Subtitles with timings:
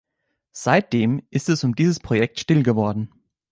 [0.53, 3.11] Seitdem ist es um dieses Projekt still geworden.